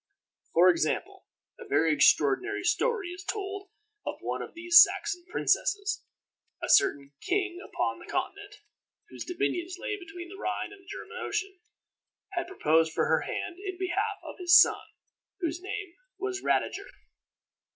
[0.55, 1.27] For example,
[1.59, 3.69] a very extraordinary story is told
[4.03, 6.03] of one of these Saxon princesses.
[6.59, 8.55] A certain king upon the Continent,
[9.09, 11.59] whose dominions lay between the Rhine and the German Ocean,
[12.29, 14.81] had proposed for her hand in behalf of his son,
[15.39, 16.89] whose name was Radiger.